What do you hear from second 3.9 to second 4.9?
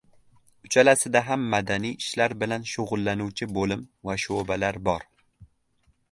va sho‘balar